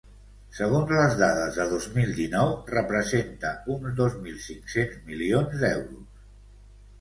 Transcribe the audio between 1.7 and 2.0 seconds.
dos